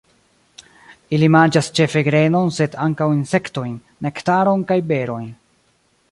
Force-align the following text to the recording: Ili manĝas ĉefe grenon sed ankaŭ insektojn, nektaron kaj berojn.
Ili 1.17 1.27
manĝas 1.33 1.67
ĉefe 1.79 2.01
grenon 2.07 2.49
sed 2.55 2.77
ankaŭ 2.85 3.07
insektojn, 3.17 3.75
nektaron 4.07 4.65
kaj 4.73 4.79
berojn. 4.93 5.29